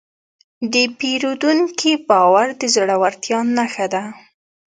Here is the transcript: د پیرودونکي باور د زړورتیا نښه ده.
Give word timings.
د 0.73 0.75
پیرودونکي 0.99 1.91
باور 2.09 2.47
د 2.59 2.61
زړورتیا 2.75 3.39
نښه 3.57 3.87
ده. 3.93 4.03